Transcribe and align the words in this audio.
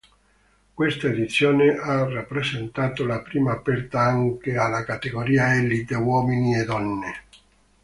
Questa 0.73 1.05
edizione 1.09 1.75
ha 1.77 2.09
rappresentato 2.09 3.05
la 3.05 3.21
prima 3.21 3.51
aperta 3.51 3.99
anche 3.99 4.57
alla 4.57 4.83
categoria 4.83 5.53
Elite, 5.53 5.93
uomini 5.93 6.55
e 6.57 6.63
donne. 6.65 7.23